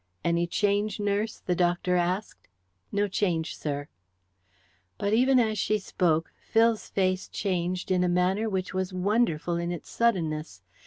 [0.25, 2.47] "Any change, nurse?" the doctor asked.
[2.91, 3.87] "No change, sir."
[4.97, 9.71] But even as she spoke Phil's face changed in a manner which was wonderful in
[9.71, 10.63] its suddenness.